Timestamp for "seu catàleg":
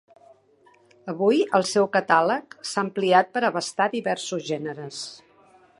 1.73-2.57